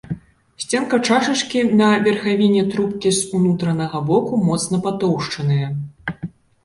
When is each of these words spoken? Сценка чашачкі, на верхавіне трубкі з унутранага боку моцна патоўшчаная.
Сценка 0.63 0.97
чашачкі, 1.09 1.59
на 1.81 1.89
верхавіне 2.07 2.63
трубкі 2.71 3.09
з 3.19 3.29
унутранага 3.41 4.03
боку 4.09 4.33
моцна 4.51 4.81
патоўшчаная. 4.89 5.69